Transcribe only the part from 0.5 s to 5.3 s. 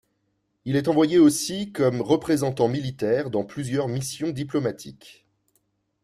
Il est envoyé aussi comme représentant militaire dans plusieurs missions diplomatiques.